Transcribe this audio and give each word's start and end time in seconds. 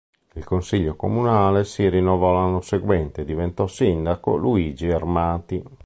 Il 0.33 0.43
Consiglio 0.43 0.95
comunale 0.95 1.63
si 1.63 1.87
rinnovò 1.87 2.33
l'anno 2.33 2.61
seguente, 2.61 3.21
e 3.21 3.23
diventò 3.23 3.67
sindaco 3.67 4.35
Luigi 4.35 4.89
Armati. 4.89 5.63